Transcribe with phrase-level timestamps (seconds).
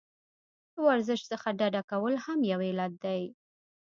[0.73, 3.21] له ورزش څخه ډډه کول هم یو علت دی.